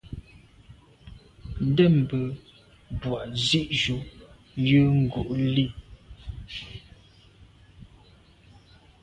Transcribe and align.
Ndɛ̂mbə̄ 1.67 2.23
bū 2.99 3.09
à’ 3.21 3.23
zí’jú 3.43 3.97
jə̂ 4.65 4.83
ngū’ 5.01 5.21
lî. 5.55 5.65